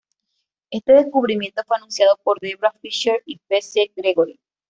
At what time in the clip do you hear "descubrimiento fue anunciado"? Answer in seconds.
0.93-2.17